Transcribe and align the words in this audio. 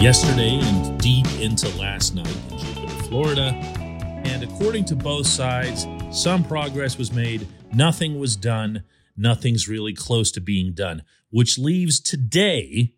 yesterday 0.00 0.60
and 0.62 1.00
deep 1.00 1.26
into 1.40 1.68
last 1.76 2.14
night 2.14 2.36
in 2.52 2.58
Jupiter, 2.58 3.02
Florida. 3.04 3.42
And 4.24 4.44
according 4.44 4.84
to 4.86 4.96
both 4.96 5.26
sides, 5.26 5.88
some 6.12 6.44
progress 6.44 6.96
was 6.96 7.12
made, 7.12 7.48
nothing 7.74 8.20
was 8.20 8.36
done, 8.36 8.84
nothing's 9.16 9.68
really 9.68 9.92
close 9.92 10.30
to 10.32 10.40
being 10.40 10.72
done, 10.72 11.02
which 11.30 11.58
leaves 11.58 11.98
today 11.98 12.94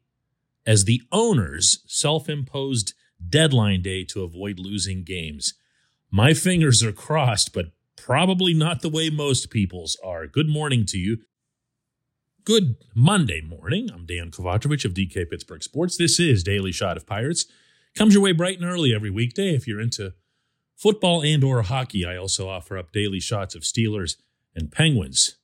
as 0.66 0.84
the 0.84 1.00
owner's 1.10 1.82
self 1.86 2.28
imposed 2.28 2.92
deadline 3.26 3.80
day 3.80 4.04
to 4.04 4.22
avoid 4.22 4.58
losing 4.58 5.02
games. 5.02 5.54
My 6.10 6.34
fingers 6.34 6.82
are 6.82 6.92
crossed, 6.92 7.54
but 7.54 7.72
probably 7.96 8.52
not 8.52 8.82
the 8.82 8.90
way 8.90 9.08
most 9.08 9.50
people's 9.50 9.96
are. 10.04 10.26
Good 10.26 10.48
morning 10.48 10.84
to 10.86 10.98
you. 10.98 11.18
Good 12.44 12.76
Monday 12.94 13.42
morning. 13.42 13.90
I'm 13.92 14.06
Dan 14.06 14.30
Kovacevic 14.30 14.84
of 14.84 14.94
DK 14.94 15.28
Pittsburgh 15.28 15.62
Sports. 15.62 15.96
This 15.96 16.18
is 16.18 16.42
Daily 16.42 16.72
Shot 16.72 16.96
of 16.96 17.06
Pirates. 17.06 17.44
Comes 17.94 18.14
your 18.14 18.22
way 18.22 18.32
bright 18.32 18.58
and 18.58 18.64
early 18.64 18.94
every 18.94 19.10
weekday. 19.10 19.54
If 19.54 19.66
you're 19.66 19.80
into 19.80 20.14
football 20.76 21.22
and 21.22 21.42
or 21.44 21.62
hockey, 21.62 22.06
I 22.06 22.16
also 22.16 22.48
offer 22.48 22.78
up 22.78 22.92
daily 22.92 23.20
shots 23.20 23.54
of 23.54 23.62
Steelers 23.62 24.16
and 24.54 24.70
Penguins 24.70 25.36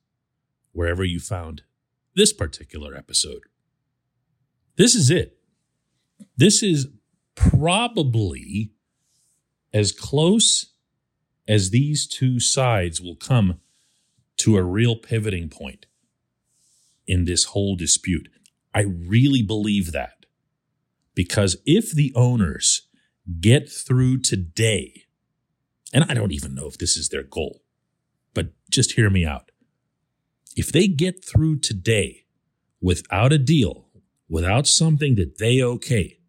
wherever 0.71 1.03
you 1.03 1.19
found 1.19 1.63
this 2.15 2.31
particular 2.31 2.95
episode. 2.95 3.41
This 4.77 4.95
is 4.95 5.11
it. 5.11 5.37
This 6.37 6.63
is 6.63 6.87
probably 7.35 8.71
as 9.73 9.91
close 9.91 10.73
as 11.47 11.69
these 11.69 12.07
two 12.07 12.39
sides 12.39 13.01
will 13.01 13.17
come 13.17 13.59
to 14.37 14.55
a 14.55 14.63
real 14.63 14.95
pivoting 14.95 15.49
point 15.49 15.86
in 17.07 17.25
this 17.25 17.45
whole 17.45 17.75
dispute. 17.75 18.29
I 18.73 18.81
really 18.81 19.41
believe 19.41 19.91
that. 19.91 20.25
Because 21.15 21.57
if 21.65 21.91
the 21.91 22.13
owners 22.15 22.87
get 23.39 23.69
through 23.69 24.19
today, 24.19 25.05
and 25.93 26.05
I 26.07 26.13
don't 26.13 26.31
even 26.31 26.53
know 26.53 26.67
if 26.67 26.77
this 26.77 26.95
is 26.95 27.09
their 27.09 27.23
goal, 27.23 27.63
but 28.33 28.49
just 28.69 28.93
hear 28.93 29.09
me 29.09 29.25
out. 29.25 29.51
If 30.55 30.71
they 30.71 30.87
get 30.87 31.25
through 31.25 31.59
today 31.59 32.25
without 32.81 33.33
a 33.33 33.37
deal, 33.37 33.87
without 34.29 34.67
something 34.67 35.15
that 35.15 35.37
they 35.37 35.61
okay, 35.61 36.19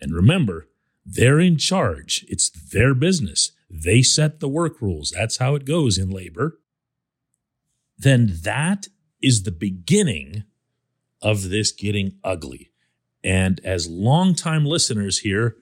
and 0.00 0.12
remember, 0.12 0.68
they're 1.06 1.40
in 1.40 1.56
charge, 1.56 2.24
it's 2.28 2.50
their 2.50 2.94
business, 2.94 3.52
they 3.70 4.02
set 4.02 4.40
the 4.40 4.48
work 4.48 4.80
rules, 4.80 5.10
that's 5.10 5.38
how 5.38 5.54
it 5.54 5.64
goes 5.64 5.98
in 5.98 6.10
labor, 6.10 6.58
then 7.96 8.40
that 8.42 8.88
is 9.24 9.42
the 9.42 9.50
beginning 9.50 10.44
of 11.22 11.48
this 11.48 11.72
getting 11.72 12.18
ugly. 12.22 12.70
And 13.22 13.58
as 13.64 13.88
longtime 13.88 14.66
listeners 14.66 15.20
here 15.20 15.56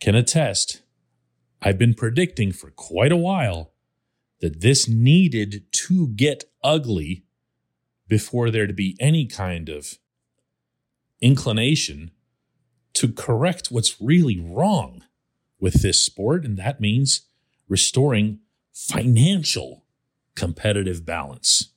can 0.00 0.16
attest, 0.16 0.82
I've 1.62 1.78
been 1.78 1.94
predicting 1.94 2.50
for 2.50 2.70
quite 2.70 3.12
a 3.12 3.16
while 3.16 3.72
that 4.40 4.60
this 4.60 4.88
needed 4.88 5.66
to 5.70 6.08
get 6.08 6.44
ugly 6.64 7.24
before 8.08 8.50
there 8.50 8.66
to 8.66 8.72
be 8.72 8.96
any 8.98 9.26
kind 9.26 9.68
of 9.68 9.98
inclination 11.20 12.10
to 12.94 13.12
correct 13.12 13.70
what's 13.70 14.00
really 14.00 14.40
wrong 14.40 15.04
with 15.60 15.82
this 15.82 16.04
sport. 16.04 16.44
And 16.44 16.56
that 16.56 16.80
means 16.80 17.28
restoring 17.68 18.40
financial 18.72 19.84
competitive 20.34 21.06
balance. 21.06 21.70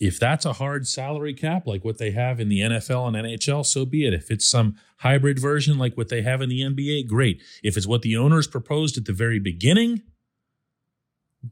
If 0.00 0.18
that's 0.18 0.46
a 0.46 0.54
hard 0.54 0.88
salary 0.88 1.34
cap 1.34 1.66
like 1.66 1.84
what 1.84 1.98
they 1.98 2.12
have 2.12 2.40
in 2.40 2.48
the 2.48 2.60
NFL 2.60 3.06
and 3.06 3.16
NHL, 3.16 3.66
so 3.66 3.84
be 3.84 4.06
it. 4.06 4.14
If 4.14 4.30
it's 4.30 4.50
some 4.50 4.76
hybrid 4.98 5.38
version 5.38 5.76
like 5.76 5.94
what 5.94 6.08
they 6.08 6.22
have 6.22 6.40
in 6.40 6.48
the 6.48 6.62
NBA, 6.62 7.06
great. 7.06 7.42
If 7.62 7.76
it's 7.76 7.86
what 7.86 8.00
the 8.00 8.16
owners 8.16 8.46
proposed 8.46 8.96
at 8.96 9.04
the 9.04 9.12
very 9.12 9.38
beginning, 9.38 10.02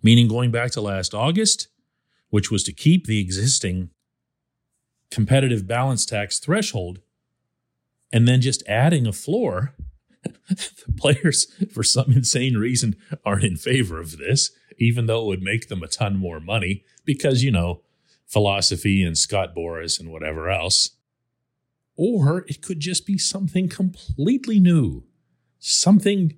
meaning 0.03 0.29
going 0.29 0.51
back 0.51 0.71
to 0.73 0.81
last 0.81 1.13
August, 1.13 1.69
which 2.31 2.51
was 2.51 2.65
to 2.65 2.73
keep 2.73 3.07
the 3.07 3.21
existing 3.21 3.91
competitive 5.11 5.67
balance 5.67 6.07
tax 6.07 6.39
threshold 6.39 7.01
and 8.11 8.27
then 8.27 8.41
just 8.41 8.63
adding 8.67 9.07
a 9.07 9.13
floor, 9.13 9.75
the 10.49 10.93
players, 10.97 11.47
for 11.71 11.83
some 11.83 12.13
insane 12.13 12.57
reason, 12.57 12.97
aren't 13.27 13.45
in 13.45 13.57
favor 13.57 14.01
of 14.01 14.17
this, 14.17 14.53
even 14.79 15.05
though 15.05 15.23
it 15.23 15.27
would 15.27 15.43
make 15.43 15.69
them 15.69 15.83
a 15.83 15.89
ton 15.89 16.17
more 16.17 16.41
money 16.41 16.85
because, 17.05 17.43
you 17.43 17.51
know, 17.51 17.83
philosophy 18.29 19.03
and 19.03 19.17
Scott 19.17 19.55
Boras 19.57 19.99
and 19.99 20.13
whatever 20.13 20.51
else. 20.51 20.91
Or 21.97 22.45
it 22.47 22.63
could 22.63 22.79
just 22.79 23.07
be 23.07 23.19
something 23.19 23.69
completely 23.69 24.61
new, 24.61 25.05
something 25.59 26.35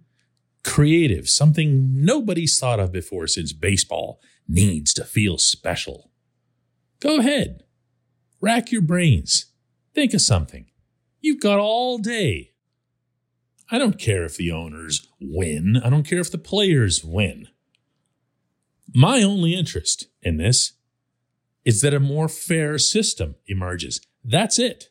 creative, 0.64 1.28
something 1.28 2.04
nobody's 2.04 2.58
thought 2.58 2.80
of 2.80 2.92
before 2.92 3.26
since 3.26 3.52
baseball 3.52 4.20
needs 4.48 4.94
to 4.94 5.04
feel 5.04 5.36
special. 5.36 6.10
Go 7.00 7.18
ahead, 7.18 7.64
rack 8.40 8.72
your 8.72 8.82
brains, 8.82 9.46
think 9.94 10.14
of 10.14 10.20
something. 10.20 10.66
You've 11.20 11.40
got 11.40 11.58
all 11.58 11.98
day. 11.98 12.52
I 13.70 13.78
don't 13.78 13.98
care 13.98 14.24
if 14.24 14.36
the 14.36 14.50
owners 14.50 15.06
win, 15.20 15.80
I 15.84 15.90
don't 15.90 16.06
care 16.06 16.20
if 16.20 16.30
the 16.30 16.38
players 16.38 17.04
win. 17.04 17.48
My 18.94 19.22
only 19.22 19.54
interest 19.54 20.06
in 20.22 20.38
this 20.38 20.72
is 21.64 21.80
that 21.82 21.94
a 21.94 22.00
more 22.00 22.28
fair 22.28 22.78
system 22.78 23.36
emerges. 23.46 24.00
That's 24.24 24.58
it. 24.58 24.88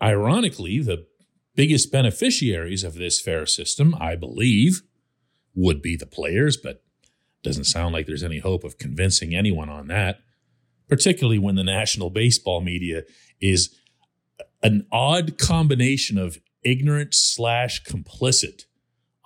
Ironically, 0.00 0.80
the 0.80 1.06
biggest 1.54 1.92
beneficiaries 1.92 2.84
of 2.84 2.94
this 2.94 3.20
fair 3.20 3.46
system, 3.46 3.94
I 4.00 4.16
believe, 4.16 4.82
would 5.54 5.82
be 5.82 5.96
the 5.96 6.06
players, 6.06 6.56
but 6.56 6.82
doesn't 7.42 7.64
sound 7.64 7.92
like 7.92 8.06
there's 8.06 8.22
any 8.22 8.38
hope 8.38 8.64
of 8.64 8.78
convincing 8.78 9.34
anyone 9.34 9.68
on 9.68 9.88
that, 9.88 10.20
particularly 10.88 11.38
when 11.38 11.56
the 11.56 11.64
national 11.64 12.10
baseball 12.10 12.60
media 12.60 13.02
is 13.40 13.76
an 14.62 14.86
odd 14.92 15.38
combination 15.38 16.18
of 16.18 16.38
ignorant 16.62 17.14
slash 17.14 17.82
complicit 17.84 18.62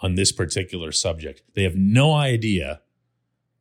on 0.00 0.14
this 0.14 0.32
particular 0.32 0.92
subject. 0.92 1.42
They 1.54 1.62
have 1.62 1.76
no 1.76 2.14
idea 2.14 2.80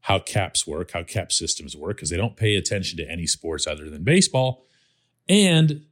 how 0.06 0.20
caps 0.20 0.68
work, 0.68 0.92
how 0.92 1.02
cap 1.02 1.32
systems 1.32 1.76
work, 1.76 1.98
because 1.98 2.12
they 2.12 2.18
don't 2.18 2.38
pay 2.38 2.56
attention 2.56 2.96
to 2.96 3.10
any 3.10 3.26
sports 3.26 3.66
other 3.66 3.90
than 3.90 4.04
baseball. 4.04 4.68
And 5.28 5.86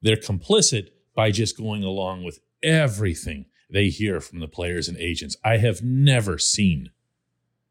they're 0.00 0.14
complicit 0.14 0.90
by 1.16 1.32
just 1.32 1.56
going 1.56 1.82
along 1.82 2.22
with 2.22 2.38
everything 2.62 3.46
they 3.68 3.88
hear 3.88 4.20
from 4.20 4.38
the 4.38 4.46
players 4.46 4.86
and 4.86 4.96
agents. 4.98 5.36
I 5.44 5.56
have 5.56 5.82
never 5.82 6.38
seen 6.38 6.90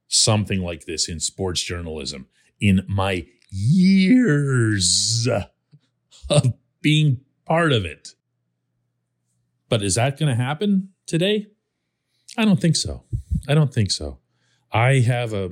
something 0.10 0.60
like 0.60 0.84
this 0.84 1.08
in 1.08 1.22
sports 1.22 1.64
journalism 1.64 2.28
in 2.60 2.86
my 2.90 3.26
years 3.50 5.30
of 6.30 6.56
being 6.82 7.22
part 7.46 7.72
of 7.72 7.86
it. 7.86 8.10
But 9.70 9.82
is 9.82 9.96
that 9.96 10.20
going 10.20 10.28
to 10.28 10.44
happen 10.44 10.90
today? 11.06 11.48
I 12.38 12.44
don't 12.44 12.60
think 12.60 12.76
so. 12.76 13.04
I 13.48 13.54
don't 13.54 13.74
think 13.74 13.92
so. 13.92 14.18
I 14.74 15.00
have 15.00 15.32
a 15.32 15.52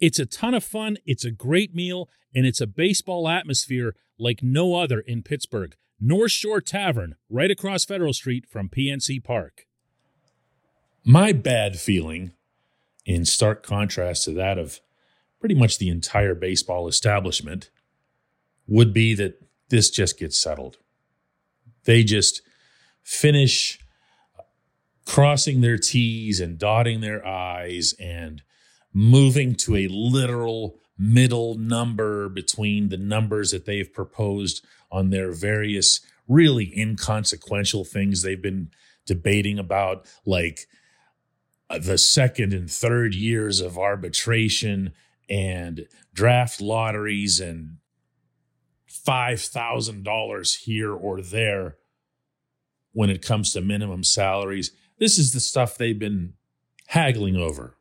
It's 0.00 0.18
a 0.18 0.26
ton 0.26 0.54
of 0.54 0.64
fun, 0.64 0.98
it's 1.06 1.24
a 1.24 1.30
great 1.30 1.74
meal, 1.74 2.08
and 2.34 2.46
it's 2.46 2.60
a 2.60 2.66
baseball 2.66 3.28
atmosphere 3.28 3.96
like 4.18 4.42
no 4.42 4.74
other 4.74 5.00
in 5.00 5.22
Pittsburgh. 5.22 5.74
North 6.00 6.30
Shore 6.30 6.60
Tavern, 6.60 7.16
right 7.28 7.50
across 7.50 7.84
Federal 7.84 8.12
Street 8.12 8.46
from 8.46 8.68
PNC 8.68 9.22
Park. 9.24 9.66
My 11.04 11.32
bad 11.32 11.78
feeling, 11.78 12.32
in 13.04 13.24
stark 13.24 13.62
contrast 13.62 14.24
to 14.24 14.32
that 14.32 14.58
of 14.58 14.80
pretty 15.40 15.54
much 15.54 15.78
the 15.78 15.88
entire 15.88 16.34
baseball 16.34 16.86
establishment, 16.86 17.70
would 18.68 18.92
be 18.92 19.14
that 19.14 19.42
this 19.70 19.90
just 19.90 20.18
gets 20.18 20.38
settled. 20.38 20.76
They 21.84 22.04
just 22.04 22.42
finish 23.02 23.80
crossing 25.06 25.62
their 25.62 25.78
T's 25.78 26.38
and 26.38 26.58
dotting 26.58 27.00
their 27.00 27.26
I's 27.26 27.94
and 27.98 28.42
moving 28.92 29.54
to 29.54 29.76
a 29.76 29.88
literal 29.88 30.78
middle 30.98 31.54
number 31.54 32.28
between 32.28 32.88
the 32.88 32.96
numbers 32.96 33.52
that 33.52 33.64
they've 33.64 33.92
proposed 33.92 34.64
on 34.90 35.10
their 35.10 35.32
various 35.32 36.00
really 36.26 36.72
inconsequential 36.76 37.84
things 37.84 38.22
they've 38.22 38.42
been 38.42 38.70
debating 39.06 39.58
about 39.58 40.06
like 40.26 40.66
uh, 41.70 41.78
the 41.78 41.96
second 41.96 42.52
and 42.52 42.70
third 42.70 43.14
years 43.14 43.60
of 43.60 43.78
arbitration 43.78 44.92
and 45.30 45.86
draft 46.12 46.60
lotteries 46.60 47.40
and 47.40 47.76
$5,000 48.90 50.56
here 50.56 50.92
or 50.92 51.20
there 51.20 51.76
when 52.92 53.10
it 53.10 53.22
comes 53.22 53.52
to 53.52 53.60
minimum 53.60 54.02
salaries. 54.02 54.72
This 54.98 55.18
is 55.18 55.32
the 55.32 55.40
stuff 55.40 55.76
they've 55.76 55.98
been 55.98 56.34
haggling 56.88 57.36
over 57.36 57.77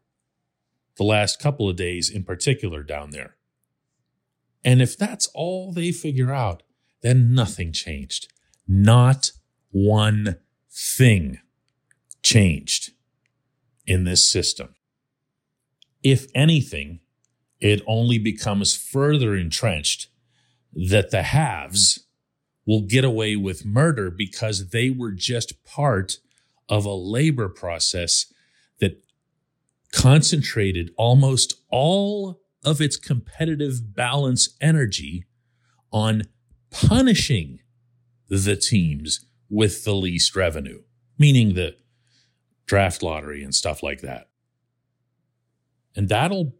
the 0.98 1.04
last 1.04 1.40
couple 1.40 1.70
of 1.70 1.76
days, 1.76 2.10
in 2.10 2.24
particular, 2.24 2.84
down 2.84 3.12
there. 3.12 3.36
And 4.64 4.82
if 4.82 4.98
that's 4.98 5.28
all 5.34 5.72
they 5.72 5.92
figure 5.92 6.34
out, 6.34 6.64
then 7.02 7.34
nothing 7.34 7.72
changed. 7.72 8.32
Not 8.68 9.32
one 9.72 10.38
thing 10.70 11.40
changed 12.24 12.92
in 13.86 14.04
this 14.04 14.28
system. 14.28 14.76
If 16.04 16.28
anything, 16.36 17.00
it 17.60 17.82
only 17.88 18.18
becomes 18.18 18.76
further 18.76 19.36
entrenched 19.36 20.08
that 20.74 21.12
the 21.12 21.24
haves 21.24 22.06
will 22.66 22.82
get 22.82 23.06
away 23.06 23.36
with 23.36 23.66
murder 23.66 24.12
because 24.12 24.70
they 24.70 24.90
were 24.90 25.12
just 25.12 25.64
part 25.64 26.18
of 26.70 26.86
a 26.86 26.94
labor 26.94 27.48
process 27.48 28.32
concentrated 29.92 30.92
almost 30.98 31.56
all 31.70 32.42
of 32.64 32.82
its 32.82 32.98
competitive 32.98 33.96
balance 33.96 34.56
energy 34.60 35.26
on 35.92 36.24
punishing 36.70 37.60
the 38.30 38.56
teams 38.56 39.26
with 39.50 39.86
the 39.86 39.94
least 39.94 40.36
revenue, 40.36 40.82
meaning 41.18 41.54
the 41.54 41.76
draft 42.66 43.02
lottery 43.02 43.44
and 43.44 43.56
stuff 43.56 43.82
like 43.82 44.02
that. 44.02 44.30
And 45.96 46.10
that'll 46.10 46.54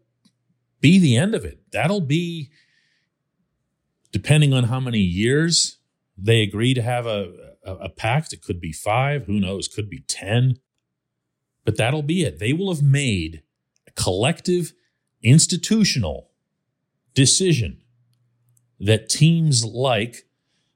be 0.80 0.98
the 0.98 1.16
end 1.16 1.34
of 1.34 1.44
it. 1.44 1.60
That'll 1.70 2.00
be, 2.00 2.50
depending 4.10 4.54
on 4.54 4.64
how 4.64 4.80
many 4.80 5.00
years 5.00 5.78
they 6.16 6.42
agree 6.42 6.74
to 6.74 6.82
have 6.82 7.06
a, 7.06 7.54
a, 7.64 7.74
a 7.74 7.88
pact, 7.88 8.32
it 8.32 8.42
could 8.42 8.60
be 8.60 8.72
five, 8.72 9.26
who 9.26 9.38
knows, 9.38 9.68
could 9.68 9.88
be 9.88 10.00
10. 10.08 10.58
But 11.68 11.76
that'll 11.76 12.00
be 12.00 12.22
it. 12.22 12.38
They 12.38 12.54
will 12.54 12.72
have 12.72 12.82
made 12.82 13.42
a 13.86 13.90
collective 13.90 14.72
institutional 15.22 16.30
decision 17.12 17.82
that 18.80 19.10
teams 19.10 19.66
like 19.66 20.24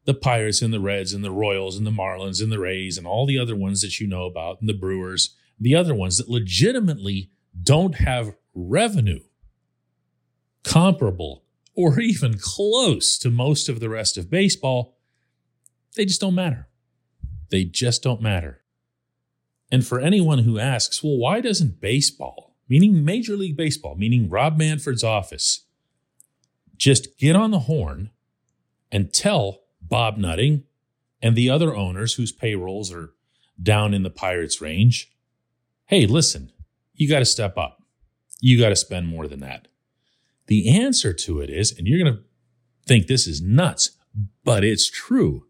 the 0.05 0.13
Pirates 0.13 0.61
and 0.61 0.71
the 0.71 0.81
Reds 0.81 1.15
and 1.15 1.25
the 1.25 1.31
Royals 1.31 1.79
and 1.79 1.87
the 1.87 1.91
Marlins 1.91 2.43
and 2.43 2.53
the 2.53 2.59
Rays 2.59 2.99
and 2.99 3.07
all 3.07 3.25
the 3.25 3.39
other 3.39 3.57
ones 3.57 3.81
that 3.81 4.01
you 4.01 4.07
know 4.07 4.27
about 4.27 4.61
and 4.61 4.69
the 4.69 4.75
Brewers, 4.75 5.35
the 5.59 5.75
other 5.75 5.95
ones 5.95 6.19
that 6.19 6.29
legitimately 6.29 7.31
don't 7.63 7.95
have 7.95 8.37
revenue 8.55 9.21
comparable 10.63 11.47
or 11.75 12.01
even 12.01 12.37
close 12.39 13.17
to 13.17 13.31
most 13.31 13.71
of 13.71 13.81
the 13.81 13.89
rest 13.89 14.19
of 14.19 14.29
baseball, 14.29 14.99
they 15.97 16.05
just 16.05 16.21
don't 16.21 16.35
matter. 16.35 16.69
They 17.49 17.65
just 17.65 18.03
don't 18.03 18.21
matter. 18.21 18.62
And 19.73 19.87
for 19.87 19.99
anyone 19.99 20.41
who 20.41 20.59
asks, 20.59 21.03
well, 21.03 21.17
why 21.17 21.41
doesn't 21.41 21.81
baseball, 21.81 22.55
meaning 22.69 23.07
Major 23.07 23.37
League 23.37 23.57
Baseball, 23.57 23.97
meaning 23.97 24.29
Rob 24.29 24.59
Manfred's 24.59 25.03
office, 25.03 25.65
just 26.77 27.19
get 27.19 27.35
on 27.35 27.53
the 27.53 27.61
horn 27.61 28.11
and 28.93 29.15
tell 29.15 29.63
Bob 29.81 30.19
Nutting 30.19 30.65
and 31.23 31.35
the 31.35 31.49
other 31.49 31.75
owners 31.75 32.15
whose 32.15 32.33
payrolls 32.33 32.93
are 32.93 33.15
down 33.61 33.95
in 33.95 34.03
the 34.03 34.11
Pirates 34.11 34.61
range, 34.61 35.11
hey, 35.87 36.07
listen, 36.07 36.53
you 36.95 37.09
got 37.09 37.21
to 37.21 37.25
step 37.25 37.57
up. 37.57 37.83
You 38.41 38.61
got 38.61 38.71
to 38.71 38.77
spend 38.77 39.09
more 39.09 39.27
than 39.27 39.41
that. 39.41 39.69
The 40.49 40.69
answer 40.69 41.15
to 41.15 41.41
it 41.41 41.49
is, 41.49 41.77
and 41.77 41.87
you're 41.87 42.03
going 42.03 42.15
to 42.15 42.23
think 42.87 43.07
this 43.07 43.27
is 43.27 43.41
nuts, 43.41 43.93
but 44.45 44.65
it's 44.65 44.91
true, 44.91 45.47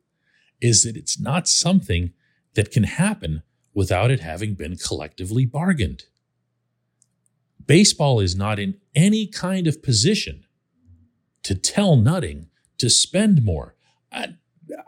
is 0.60 0.84
that 0.84 0.96
it's 0.96 1.18
not 1.18 1.48
something 1.48 2.12
that 2.54 2.70
can 2.70 2.84
happen 2.84 3.42
without 3.74 4.10
it 4.10 4.20
having 4.20 4.54
been 4.54 4.76
collectively 4.76 5.46
bargained. 5.46 6.04
Baseball 7.64 8.20
is 8.20 8.34
not 8.34 8.58
in 8.58 8.76
any 8.94 9.26
kind 9.26 9.66
of 9.66 9.82
position 9.82 10.44
to 11.42 11.54
tell 11.54 11.96
Nutting 11.96 12.48
to 12.78 12.90
spend 12.90 13.44
more. 13.44 13.74
I, 14.10 14.34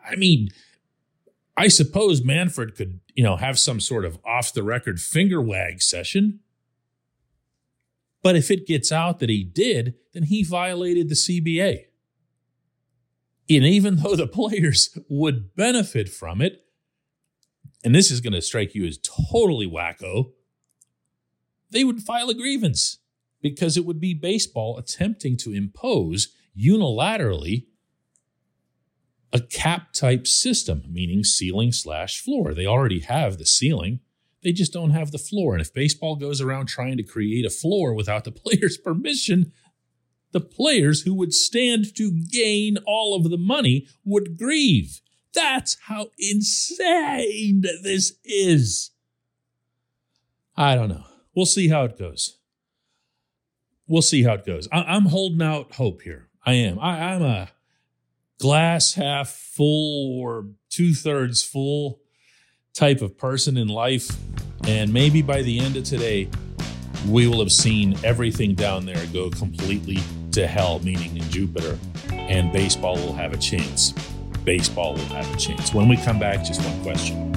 I 0.07 0.17
mean, 0.17 0.51
I 1.57 1.69
suppose 1.69 2.23
Manfred 2.23 2.77
could, 2.77 3.01
you 3.15 3.23
know, 3.23 3.37
have 3.37 3.59
some 3.59 3.81
sort 3.81 4.05
of 4.05 4.19
off 4.25 4.53
the 4.53 4.63
record 4.63 5.01
finger 5.01 5.41
wag 5.41 5.81
session 5.81 6.41
but 8.25 8.37
if 8.37 8.51
it 8.51 8.67
gets 8.67 8.91
out 8.91 9.19
that 9.19 9.29
he 9.29 9.45
did, 9.45 9.97
then 10.15 10.25
he 10.25 10.43
violated 10.43 11.11
the 11.11 11.15
CBA. 11.15 11.85
And 13.51 13.65
even 13.65 13.97
though 13.97 14.17
the 14.17 14.27
players 14.27 14.99
would 15.11 15.55
benefit 15.55 16.09
from 16.09 16.41
it, 16.41 16.64
and 17.85 17.95
this 17.95 18.11
is 18.11 18.21
going 18.21 18.33
to 18.33 18.41
strike 18.41 18.75
you 18.75 18.87
as 18.87 18.99
totally 18.99 19.71
wacko, 19.71 20.33
they 21.71 21.85
would 21.85 22.03
file 22.03 22.31
a 22.31 22.35
grievance 22.35 22.99
because 23.43 23.77
it 23.77 23.85
would 23.85 24.01
be 24.01 24.15
baseball 24.15 24.79
attempting 24.79 25.37
to 25.37 25.53
impose 25.53 26.35
unilaterally 26.59 27.67
a 29.33 29.41
cap 29.41 29.93
type 29.93 30.27
system, 30.27 30.85
meaning 30.89 31.25
ceiling 31.25 31.73
slash 31.73 32.21
floor. 32.21 32.55
They 32.55 32.67
already 32.67 33.01
have 33.01 33.37
the 33.37 33.45
ceiling. 33.45 34.01
They 34.43 34.53
just 34.53 34.73
don't 34.73 34.91
have 34.91 35.11
the 35.11 35.19
floor. 35.19 35.55
And 35.55 35.61
if 35.61 35.75
baseball 35.75 36.17
goes 36.17 36.41
around 36.41 36.67
trying 36.67 36.97
to 36.99 37.03
create 37.03 37.45
a 37.45 37.51
floor 37.51 37.93
without 37.93 38.25
the 38.25 38.33
players' 38.33 38.79
permission, 38.79 39.53
the 40.33 40.41
players 40.41 41.03
who 41.03 41.15
would 41.15 41.35
stand 41.35 41.95
to 41.97 42.13
gain 42.13 42.79
all 42.87 43.15
of 43.15 43.31
the 43.31 43.39
money 43.39 43.87
would 44.05 44.39
grieve. 44.39 45.01
That's 45.35 45.77
how 45.83 46.11
insane 46.19 47.63
this 47.83 48.13
is. 48.25 48.91
I 50.57 50.77
don't 50.77 50.89
know. 50.89 51.05
We'll 51.35 51.47
see 51.47 51.69
how 51.69 51.85
it 51.85 51.99
goes. 51.99 52.39
We'll 53.87 54.03
see 54.03 54.23
how 54.23 54.35
it 54.35 54.47
goes. 54.47 54.69
I- 54.73 54.97
am 54.97 55.07
holding 55.07 55.43
out 55.43 55.73
hope 55.75 56.03
here. 56.03 56.29
I 56.47 56.55
am. 56.55 56.79
I- 56.79 57.15
I'm 57.15 57.23
a 57.23 57.51
glass 58.39 58.95
half 58.95 59.31
full 59.31 60.21
or 60.21 60.47
two 60.71 60.95
thirds 60.95 61.43
full 61.43 62.01
type 62.73 63.03
of 63.03 63.19
person 63.19 63.57
in 63.57 63.69
life. 63.69 64.09
And 64.67 64.93
maybe 64.93 65.23
by 65.23 65.43
the 65.43 65.59
end 65.59 65.77
of 65.77 65.85
today, 65.85 66.29
we 67.09 67.27
will 67.27 67.41
have 67.41 67.53
seen 67.53 67.99
everything 68.05 68.55
down 68.55 68.87
there 68.87 69.07
go 69.13 69.31
completely 69.31 69.99
to 70.33 70.47
hell, 70.47 70.81
meaning 70.81 71.17
in 71.17 71.31
Jupiter, 71.31 71.79
and 72.11 72.53
baseball 72.53 72.97
will 72.97 73.13
have 73.13 73.33
a 73.33 73.37
chance. 73.37 73.93
Baseball 74.45 74.93
will 74.93 75.01
have 75.07 75.35
a 75.35 75.39
chance. 75.39 75.73
When 75.73 75.89
we 75.89 75.97
come 75.97 76.19
back, 76.19 76.45
just 76.45 76.61
one 76.63 76.83
question. 76.83 77.33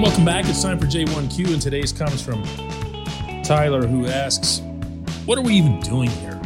Welcome 0.00 0.24
back. 0.24 0.46
It's 0.46 0.62
time 0.62 0.78
for 0.78 0.86
J1Q, 0.86 1.52
and 1.52 1.60
today's 1.60 1.92
comes 1.92 2.22
from 2.22 2.42
Tyler, 3.42 3.86
who 3.86 4.06
asks, 4.06 4.62
What 5.26 5.36
are 5.36 5.42
we 5.42 5.52
even 5.54 5.78
doing 5.80 6.08
here? 6.08 6.40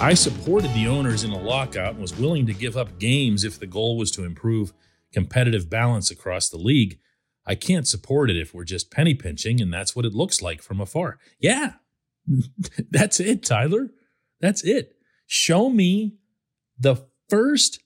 I 0.00 0.14
supported 0.14 0.72
the 0.74 0.86
owners 0.86 1.24
in 1.24 1.32
a 1.32 1.38
lockout 1.38 1.94
and 1.94 2.00
was 2.00 2.16
willing 2.16 2.46
to 2.46 2.54
give 2.54 2.76
up 2.76 3.00
games 3.00 3.42
if 3.42 3.58
the 3.58 3.66
goal 3.66 3.98
was 3.98 4.12
to 4.12 4.24
improve 4.24 4.72
competitive 5.12 5.68
balance 5.68 6.08
across 6.08 6.48
the 6.48 6.56
league. 6.56 7.00
I 7.44 7.56
can't 7.56 7.86
support 7.86 8.30
it 8.30 8.36
if 8.36 8.54
we're 8.54 8.62
just 8.62 8.92
penny 8.92 9.14
pinching, 9.14 9.60
and 9.60 9.72
that's 9.72 9.96
what 9.96 10.04
it 10.04 10.14
looks 10.14 10.40
like 10.40 10.62
from 10.62 10.80
afar. 10.80 11.18
Yeah, 11.40 11.72
that's 12.90 13.18
it, 13.18 13.42
Tyler. 13.42 13.90
That's 14.40 14.62
it. 14.62 14.94
Show 15.26 15.68
me 15.68 16.14
the 16.78 17.04
first 17.28 17.80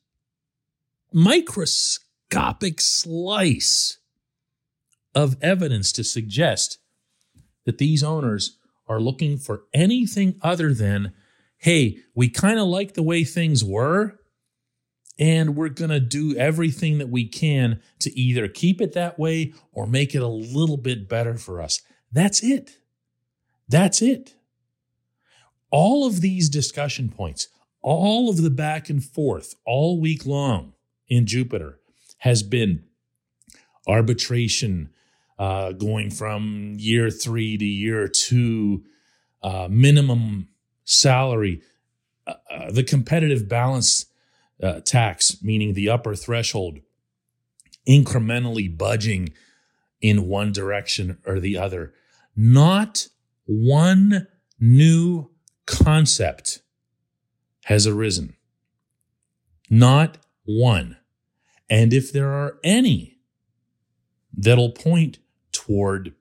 microscopic 1.14 2.80
slice 2.82 3.98
of 5.14 5.36
evidence 5.40 5.92
to 5.92 6.04
suggest 6.04 6.78
that 7.64 7.78
these 7.78 8.04
owners 8.04 8.58
are 8.86 9.00
looking 9.00 9.38
for 9.38 9.62
anything 9.72 10.38
other 10.42 10.74
than, 10.74 11.14
hey, 11.62 11.96
we 12.12 12.28
kind 12.28 12.58
of 12.58 12.66
like 12.66 12.94
the 12.94 13.04
way 13.04 13.22
things 13.22 13.64
were, 13.64 14.18
and 15.16 15.54
we're 15.54 15.68
going 15.68 15.90
to 15.90 16.00
do 16.00 16.36
everything 16.36 16.98
that 16.98 17.08
we 17.08 17.24
can 17.26 17.80
to 18.00 18.18
either 18.18 18.48
keep 18.48 18.80
it 18.80 18.94
that 18.94 19.16
way 19.16 19.54
or 19.72 19.86
make 19.86 20.12
it 20.12 20.22
a 20.22 20.26
little 20.26 20.76
bit 20.76 21.08
better 21.08 21.34
for 21.34 21.62
us. 21.62 21.80
That's 22.10 22.42
it. 22.42 22.78
That's 23.68 24.02
it. 24.02 24.34
All 25.70 26.04
of 26.04 26.20
these 26.20 26.48
discussion 26.48 27.08
points, 27.08 27.46
all 27.80 28.28
of 28.28 28.42
the 28.42 28.50
back 28.50 28.90
and 28.90 29.02
forth 29.02 29.54
all 29.64 30.00
week 30.00 30.26
long 30.26 30.72
in 31.08 31.26
Jupiter 31.26 31.78
has 32.18 32.42
been 32.42 32.82
arbitration 33.86 34.90
uh, 35.38 35.72
going 35.72 36.10
from 36.10 36.74
year 36.78 37.08
three 37.08 37.56
to 37.56 37.64
year 37.64 38.08
two, 38.08 38.82
uh, 39.42 39.68
minimum 39.70 40.48
salary, 40.84 41.62
uh, 42.26 42.34
uh 42.50 42.70
the 42.70 42.82
competitive 42.82 43.48
balance 43.48 44.06
uh, 44.62 44.80
tax, 44.80 45.42
meaning 45.42 45.74
the 45.74 45.88
upper 45.88 46.14
threshold, 46.14 46.78
incrementally 47.88 48.76
budging 48.76 49.30
in 50.00 50.28
one 50.28 50.52
direction 50.52 51.18
or 51.26 51.40
the 51.40 51.56
other. 51.56 51.92
Not 52.36 53.08
one 53.44 54.26
new 54.58 55.30
concept 55.66 56.60
has 57.64 57.86
arisen. 57.86 58.36
Not 59.70 60.18
one. 60.44 60.98
And 61.70 61.92
if 61.92 62.12
there 62.12 62.32
are 62.32 62.58
any 62.62 63.18
that'll 64.36 64.72
point 64.72 65.18
toward 65.52 66.14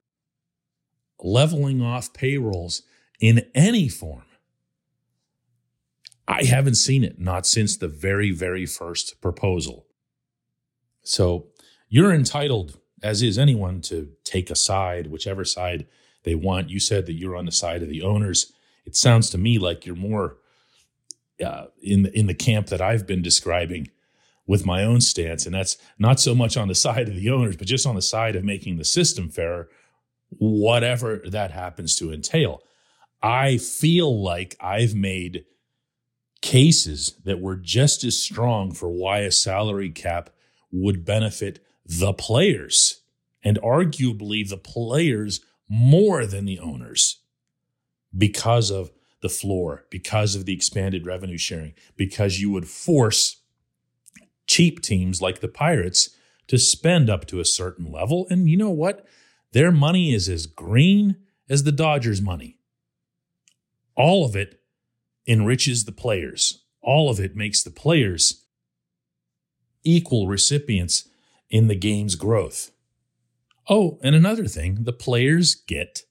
leveling 1.20 1.82
off 1.82 2.14
payrolls 2.14 2.84
in 3.20 3.46
any 3.54 3.90
form, 3.90 4.24
I 6.32 6.46
haven't 6.46 6.76
seen 6.76 7.04
it, 7.04 7.20
not 7.20 7.46
since 7.46 7.76
the 7.76 7.90
very, 7.90 8.32
very 8.32 8.66
first 8.66 9.20
proposal. 9.22 9.86
So 11.04 11.48
you're 11.90 12.14
entitled, 12.14 12.80
as 13.04 13.22
is 13.22 13.38
anyone, 13.38 13.82
to 13.82 14.10
take 14.24 14.50
a 14.50 14.56
side, 14.56 15.08
whichever 15.08 15.44
side 15.44 15.88
they 16.24 16.36
want. 16.36 16.70
You 16.70 16.80
said 16.80 17.06
that 17.08 17.14
you're 17.14 17.36
on 17.36 17.46
the 17.46 17.52
side 17.52 17.84
of 17.84 17.90
the 17.90 18.02
owners. 18.02 18.54
It 18.86 18.96
sounds 18.96 19.30
to 19.32 19.38
me 19.38 19.60
like 19.60 19.86
you're 19.86 19.96
more 19.96 20.38
uh, 21.46 21.66
in 21.82 22.04
the, 22.04 22.18
in 22.18 22.28
the 22.28 22.34
camp 22.34 22.68
that 22.68 22.82
I've 22.82 23.06
been 23.06 23.22
describing 23.22 23.90
with 24.48 24.66
my 24.66 24.84
own 24.84 25.02
stance, 25.02 25.46
and 25.46 25.54
that's 25.54 25.78
not 26.00 26.20
so 26.20 26.34
much 26.34 26.56
on 26.56 26.68
the 26.68 26.76
side 26.76 27.08
of 27.10 27.16
the 27.16 27.30
owners, 27.30 27.58
but 27.58 27.68
just 27.68 27.86
on 27.86 27.96
the 27.96 28.02
side 28.02 28.36
of 28.36 28.44
making 28.44 28.78
the 28.78 28.86
system 28.86 29.30
fairer, 29.30 29.70
whatever 30.30 31.22
that 31.26 31.52
happens 31.52 31.96
to 31.98 32.12
entail. 32.12 32.62
I 33.22 33.58
feel 33.58 34.22
like 34.22 34.56
I've 34.60 34.96
made 34.96 35.46
cases 36.42 37.16
that 37.24 37.40
were 37.40 37.56
just 37.56 38.04
as 38.04 38.18
strong 38.18 38.72
for 38.72 38.90
why 38.90 39.20
a 39.20 39.32
salary 39.32 39.90
cap 39.90 40.30
would 40.72 41.06
benefit 41.06 41.64
the 41.86 42.14
players 42.14 43.02
and 43.44 43.60
arguably 43.62 44.48
the 44.48 44.58
players 44.58 45.42
more 45.68 46.26
than 46.26 46.46
the 46.46 46.60
owners 46.60 47.20
because 48.18 48.70
of 48.70 48.92
the 49.22 49.30
floor, 49.30 49.86
because 49.90 50.36
of 50.36 50.46
the 50.46 50.54
expanded 50.54 51.06
revenue 51.06 51.38
sharing, 51.38 51.74
because 51.96 52.40
you 52.40 52.50
would 52.50 52.68
force 52.68 53.42
cheap 54.48 54.82
teams 54.82 55.22
like 55.22 55.40
the 55.40 55.48
Pirates 55.48 56.10
to 56.48 56.58
spend 56.58 57.10
up 57.10 57.26
to 57.28 57.40
a 57.40 57.46
certain 57.46 57.92
level. 57.92 58.28
And 58.30 58.50
you 58.50 58.58
know 58.58 58.72
what? 58.72 59.06
Their 59.54 59.72
money 59.72 60.14
is 60.14 60.28
as 60.28 60.46
green 60.46 61.18
as 61.50 61.64
the 61.64 61.72
Dodgers' 61.72 62.22
money. 62.22 62.58
All 63.96 64.26
of 64.26 64.36
it 64.36 64.61
enriches 65.32 65.86
the 65.86 65.92
players. 65.92 66.64
All 66.82 67.10
of 67.10 67.20
it 67.20 67.36
makes 67.36 67.64
the 67.64 67.72
players 67.72 68.46
equal 69.84 70.28
recipients 70.28 71.08
in 71.50 71.68
the 71.68 71.76
game's 71.76 72.16
growth. 72.16 72.72
Oh, 73.70 74.00
and 74.04 74.14
another 74.14 74.46
thing 74.46 74.84
the 74.84 74.94
players 74.94 75.56
get 75.56 76.04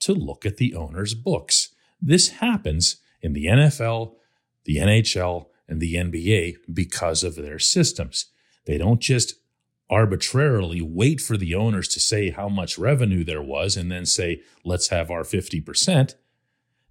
to 0.00 0.12
look 0.12 0.44
at 0.44 0.58
the 0.58 0.74
owner's 0.74 1.14
books. 1.14 1.70
This 2.00 2.28
happens 2.28 2.96
in 3.22 3.32
the 3.32 3.46
NFL, 3.46 4.14
the 4.64 4.76
NHL, 4.76 5.46
and 5.66 5.80
the 5.80 5.94
NBA 5.94 6.56
because 6.72 7.24
of 7.24 7.36
their 7.36 7.58
systems. 7.58 8.26
They 8.66 8.78
don't 8.78 9.00
just 9.00 9.34
arbitrarily 9.90 10.82
wait 10.82 11.20
for 11.20 11.36
the 11.38 11.54
owners 11.54 11.88
to 11.88 12.00
say 12.00 12.30
how 12.30 12.48
much 12.48 12.78
revenue 12.78 13.24
there 13.24 13.42
was 13.42 13.76
and 13.76 13.90
then 13.90 14.04
say, 14.04 14.42
let's 14.64 14.88
have 14.88 15.10
our 15.10 15.22
50%. 15.22 16.14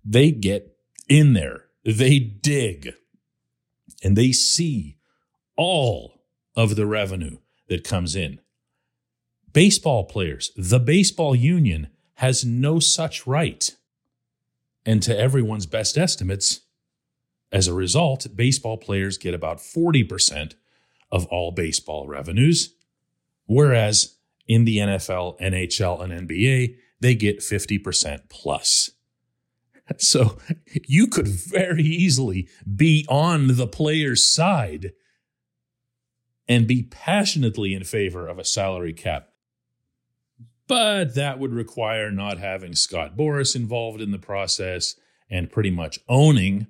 They 0.04 0.32
get 0.32 0.76
in 1.08 1.34
there, 1.34 1.66
they 1.88 2.20
dig, 2.20 2.94
and 4.04 4.18
they 4.18 4.34
see 4.34 4.98
all 5.56 6.22
of 6.54 6.76
the 6.76 6.86
revenue 6.86 7.38
that 7.70 7.86
comes 7.86 8.14
in. 8.14 8.42
Baseball 9.54 10.04
players, 10.04 10.52
the 10.58 10.80
baseball 10.80 11.34
union 11.34 11.88
has 12.16 12.44
no 12.44 12.80
such 12.80 13.26
right. 13.26 13.74
And 14.86 15.02
to 15.04 15.18
everyone's 15.18 15.66
best 15.66 15.98
estimates, 15.98 16.62
as 17.54 17.70
a 17.70 17.74
result, 17.74 18.28
baseball 18.36 18.78
players 18.78 19.18
get 19.18 19.34
about 19.34 19.60
40% 19.60 20.56
of 21.10 21.26
all 21.28 21.52
baseball 21.52 22.06
revenues, 22.06 22.74
whereas 23.46 24.18
in 24.46 24.66
the 24.66 24.78
NFL, 24.80 25.40
NHL, 25.40 26.02
and 26.02 26.28
NBA, 26.28 26.76
they 27.00 27.16
get 27.16 27.40
50% 27.40 28.24
plus. 28.28 28.92
So 30.00 30.38
you 30.86 31.08
could 31.08 31.28
very 31.28 31.84
easily 31.84 32.50
be 32.76 33.06
on 33.10 33.56
the 33.56 33.68
player's 33.68 34.28
side 34.28 34.92
and 36.48 36.68
be 36.68 36.84
passionately 36.84 37.74
in 37.74 37.84
favor 37.84 38.28
of 38.28 38.40
a 38.40 38.44
salary 38.44 38.94
cap. 38.94 39.30
But 40.68 41.16
that 41.16 41.40
would 41.40 41.54
require 41.54 42.12
not 42.12 42.38
having 42.38 42.76
Scott 42.76 43.16
Boras 43.16 43.56
involved 43.56 44.02
in 44.02 44.12
the 44.12 44.20
process 44.20 44.96
and 45.30 45.52
pretty 45.52 45.72
much 45.72 46.00
owning 46.10 46.68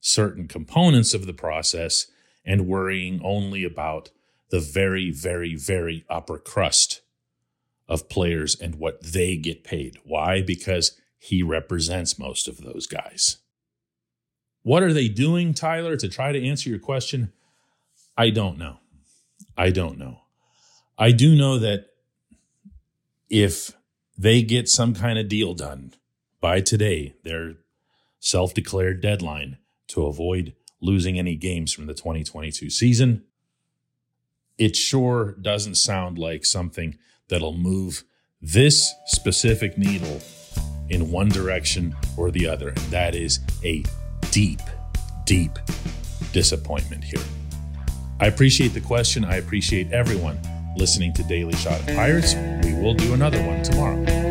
certain 0.00 0.48
components 0.48 1.14
of 1.14 1.26
the 1.26 1.32
process 1.32 2.06
and 2.44 2.66
worrying 2.66 3.20
only 3.24 3.64
about 3.64 4.10
the 4.50 4.60
very, 4.60 5.10
very, 5.10 5.54
very 5.54 6.04
upper 6.08 6.38
crust 6.38 7.00
of 7.88 8.08
players 8.08 8.58
and 8.60 8.76
what 8.76 9.02
they 9.02 9.36
get 9.36 9.64
paid. 9.64 9.96
Why? 10.04 10.42
Because 10.42 10.98
he 11.22 11.40
represents 11.40 12.18
most 12.18 12.48
of 12.48 12.62
those 12.62 12.88
guys. 12.88 13.36
What 14.62 14.82
are 14.82 14.92
they 14.92 15.06
doing, 15.06 15.54
Tyler, 15.54 15.96
to 15.96 16.08
try 16.08 16.32
to 16.32 16.44
answer 16.44 16.68
your 16.68 16.80
question? 16.80 17.32
I 18.18 18.30
don't 18.30 18.58
know. 18.58 18.78
I 19.56 19.70
don't 19.70 19.98
know. 19.98 20.22
I 20.98 21.12
do 21.12 21.36
know 21.36 21.60
that 21.60 21.86
if 23.30 23.70
they 24.18 24.42
get 24.42 24.68
some 24.68 24.94
kind 24.94 25.16
of 25.16 25.28
deal 25.28 25.54
done 25.54 25.94
by 26.40 26.60
today, 26.60 27.14
their 27.22 27.54
self 28.18 28.52
declared 28.52 29.00
deadline, 29.00 29.58
to 29.88 30.06
avoid 30.06 30.54
losing 30.80 31.20
any 31.20 31.36
games 31.36 31.72
from 31.72 31.86
the 31.86 31.94
2022 31.94 32.68
season. 32.68 33.22
It 34.58 34.74
sure 34.74 35.36
doesn't 35.40 35.76
sound 35.76 36.18
like 36.18 36.44
something 36.44 36.98
that'll 37.28 37.56
move 37.56 38.02
this 38.40 38.92
specific 39.06 39.78
needle 39.78 40.20
in 40.92 41.10
one 41.10 41.28
direction 41.28 41.96
or 42.16 42.30
the 42.30 42.46
other. 42.46 42.68
And 42.68 42.78
that 42.90 43.14
is 43.14 43.40
a 43.64 43.82
deep, 44.30 44.60
deep 45.24 45.58
disappointment 46.32 47.02
here. 47.02 47.22
I 48.20 48.26
appreciate 48.26 48.68
the 48.68 48.80
question. 48.80 49.24
I 49.24 49.36
appreciate 49.36 49.90
everyone 49.90 50.38
listening 50.76 51.12
to 51.14 51.22
Daily 51.24 51.54
Shot 51.56 51.80
of 51.80 51.86
Pirates. 51.88 52.34
We 52.64 52.74
will 52.74 52.94
do 52.94 53.14
another 53.14 53.44
one 53.44 53.62
tomorrow. 53.62 54.21